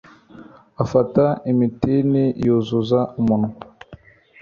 Afata 0.83 1.25
Imitini 1.51 2.23
yuzuza 2.45 2.99
umunwa 3.19 3.49